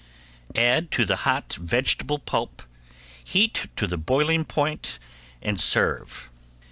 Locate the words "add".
0.55-0.89